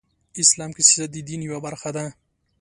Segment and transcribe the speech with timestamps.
[0.41, 2.05] اسلام کې سیاست د دین یوه برخه ده.